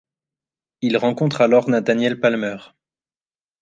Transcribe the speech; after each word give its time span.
Il 0.81 0.97
rencontre 0.97 1.41
alors 1.41 1.69
Nathaniel 1.69 2.19
Palmer. 2.19 2.57